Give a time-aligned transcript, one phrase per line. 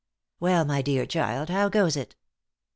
[0.39, 2.15] "Well, my dear child, how goes it